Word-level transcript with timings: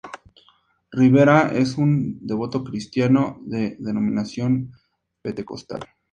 Rivera 0.91 1.51
es 1.53 1.77
un 1.77 2.25
devoto 2.25 2.63
cristiano 2.63 3.37
de 3.45 3.77
denominación 3.79 4.71
pentecostal. 5.21 5.89